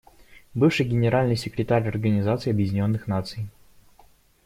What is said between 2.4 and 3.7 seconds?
Объединенных Наций.